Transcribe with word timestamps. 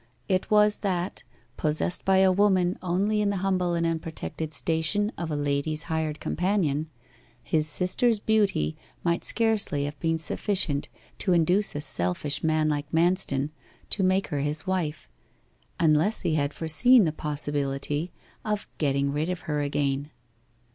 It 0.27 0.49
was 0.49 0.77
that, 0.77 1.21
possessed 1.57 2.05
by 2.05 2.17
a 2.25 2.31
woman 2.31 2.75
only 2.81 3.21
in 3.21 3.29
the 3.29 3.35
humble 3.45 3.75
and 3.75 3.85
unprotected 3.85 4.51
station 4.51 5.11
of 5.15 5.29
a 5.29 5.35
lady's 5.35 5.83
hired 5.93 6.19
companion, 6.19 6.89
his 7.43 7.67
sister's 7.67 8.17
beauty 8.19 8.75
might 9.03 9.23
scarcely 9.23 9.85
have 9.85 9.99
been 9.99 10.17
sufficient 10.17 10.89
to 11.19 11.33
induce 11.33 11.75
a 11.75 11.81
selfish 11.81 12.43
man 12.43 12.67
like 12.67 12.91
Manston 12.91 13.51
to 13.91 14.01
make 14.01 14.29
her 14.29 14.39
his 14.39 14.65
wife, 14.65 15.07
unless 15.79 16.21
he 16.21 16.33
had 16.33 16.51
foreseen 16.51 17.03
the 17.03 17.11
possibility 17.11 18.11
of 18.43 18.67
getting 18.79 19.11
rid 19.11 19.29
of 19.29 19.41
her 19.41 19.59
again. 19.61 20.09